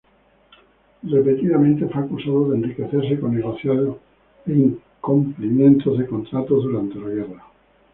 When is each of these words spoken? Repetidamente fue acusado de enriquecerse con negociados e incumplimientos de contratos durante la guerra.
Repetidamente 1.03 1.85
fue 1.85 2.01
acusado 2.01 2.49
de 2.49 2.57
enriquecerse 2.57 3.19
con 3.19 3.35
negociados 3.35 3.97
e 4.47 4.51
incumplimientos 4.53 5.95
de 5.99 6.07
contratos 6.07 6.63
durante 6.63 6.95
la 6.97 7.07
guerra. 7.07 7.43